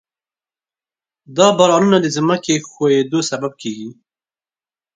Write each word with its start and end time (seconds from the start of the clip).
دا 1.37 1.47
بارانونه 1.57 1.97
د 2.01 2.07
ځمکې 2.15 2.55
ښویېدو 2.69 3.19
سبب 3.29 3.51
کېږي. 3.61 3.89